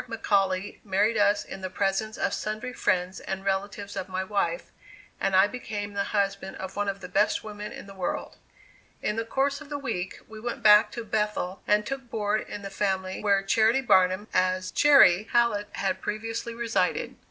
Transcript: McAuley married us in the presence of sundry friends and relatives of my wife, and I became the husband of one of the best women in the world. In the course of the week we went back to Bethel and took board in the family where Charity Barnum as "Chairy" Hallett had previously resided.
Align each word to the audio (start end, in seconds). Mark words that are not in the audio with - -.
McAuley 0.09 0.83
married 0.83 1.15
us 1.15 1.45
in 1.45 1.61
the 1.61 1.69
presence 1.69 2.17
of 2.17 2.33
sundry 2.33 2.73
friends 2.73 3.19
and 3.19 3.45
relatives 3.45 3.95
of 3.95 4.09
my 4.09 4.23
wife, 4.23 4.71
and 5.19 5.35
I 5.35 5.45
became 5.45 5.93
the 5.93 6.05
husband 6.05 6.57
of 6.57 6.75
one 6.75 6.89
of 6.89 7.01
the 7.01 7.07
best 7.07 7.43
women 7.43 7.71
in 7.71 7.85
the 7.85 7.93
world. 7.93 8.37
In 9.03 9.15
the 9.15 9.23
course 9.25 9.61
of 9.61 9.69
the 9.69 9.77
week 9.77 10.17
we 10.27 10.39
went 10.39 10.63
back 10.63 10.91
to 10.93 11.05
Bethel 11.05 11.61
and 11.67 11.85
took 11.85 12.09
board 12.09 12.41
in 12.49 12.63
the 12.63 12.71
family 12.71 13.21
where 13.21 13.43
Charity 13.43 13.81
Barnum 13.81 14.27
as 14.33 14.71
"Chairy" 14.71 15.27
Hallett 15.33 15.67
had 15.73 16.01
previously 16.01 16.55
resided. 16.55 17.15